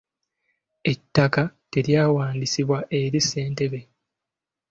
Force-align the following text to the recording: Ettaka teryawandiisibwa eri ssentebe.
Ettaka 0.91 1.43
teryawandiisibwa 1.71 2.79
eri 3.01 3.19
ssentebe. 3.23 3.79